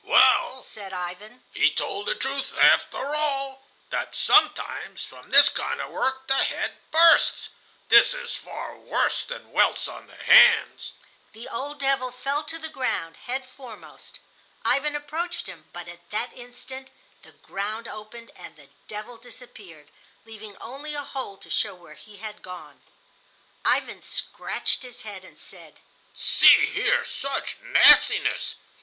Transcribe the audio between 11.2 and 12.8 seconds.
The old devil fell to the